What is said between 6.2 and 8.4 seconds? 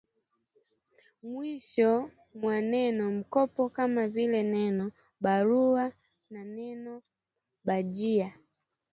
na neno ‘bajiya’